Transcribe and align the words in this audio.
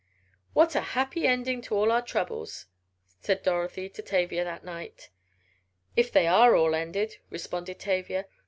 "What 0.53 0.73
a 0.73 0.81
happy 0.81 1.27
ending 1.27 1.59
of 1.63 1.71
all 1.71 1.91
our 1.91 2.01
troubles," 2.01 2.65
said 3.19 3.43
Dorothy 3.43 3.87
to 3.89 4.01
Tavia 4.01 4.43
that 4.43 4.63
night. 4.65 5.11
"If 5.95 6.11
they 6.11 6.25
are 6.25 6.55
all 6.55 6.73
ended," 6.73 7.17
responded 7.29 7.77
Tavia. 7.79 8.25